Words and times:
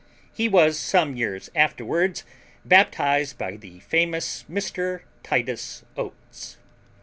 He 0.33 0.49
was 0.49 0.79
some 0.79 1.15
years 1.15 1.51
afterwards 1.53 2.23
baptized 2.65 3.37
by 3.37 3.55
the 3.57 3.81
famous 3.81 4.45
Mr. 4.49 5.01
Titus 5.21 5.83
Oates. 5.95 6.57